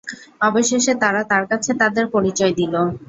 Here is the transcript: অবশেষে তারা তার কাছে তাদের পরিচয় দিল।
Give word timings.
অবশেষে 0.41 0.93
তারা 1.03 1.21
তার 1.31 1.43
কাছে 1.51 1.71
তাদের 1.81 2.05
পরিচয় 2.15 2.53
দিল। 2.59 2.73